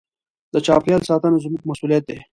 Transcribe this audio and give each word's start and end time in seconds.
د 0.53 0.55
چاپېریال 0.65 1.01
ساتنه 1.09 1.37
زموږ 1.45 1.61
مسوولیت 1.69 2.03
دی. 2.09 2.17